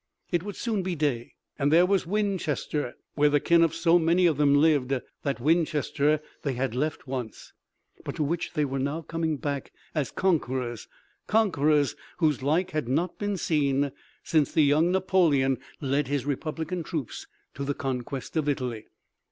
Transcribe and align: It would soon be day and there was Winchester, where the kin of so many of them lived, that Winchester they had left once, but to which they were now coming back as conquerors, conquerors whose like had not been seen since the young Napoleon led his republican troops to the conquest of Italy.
It 0.31 0.41
would 0.41 0.55
soon 0.55 0.81
be 0.81 0.95
day 0.95 1.35
and 1.59 1.71
there 1.71 1.85
was 1.85 2.07
Winchester, 2.07 2.95
where 3.13 3.29
the 3.29 3.39
kin 3.39 3.61
of 3.61 3.75
so 3.75 3.99
many 3.99 4.25
of 4.25 4.37
them 4.37 4.55
lived, 4.55 4.91
that 5.21 5.39
Winchester 5.39 6.21
they 6.41 6.53
had 6.53 6.73
left 6.73 7.05
once, 7.05 7.53
but 8.03 8.15
to 8.15 8.23
which 8.23 8.53
they 8.53 8.65
were 8.65 8.79
now 8.79 9.03
coming 9.03 9.37
back 9.37 9.71
as 9.93 10.09
conquerors, 10.09 10.87
conquerors 11.27 11.95
whose 12.17 12.41
like 12.41 12.71
had 12.71 12.87
not 12.87 13.19
been 13.19 13.37
seen 13.37 13.91
since 14.23 14.51
the 14.51 14.63
young 14.63 14.91
Napoleon 14.91 15.59
led 15.81 16.07
his 16.07 16.25
republican 16.25 16.81
troops 16.81 17.27
to 17.53 17.63
the 17.63 17.75
conquest 17.75 18.35
of 18.35 18.49
Italy. 18.49 18.87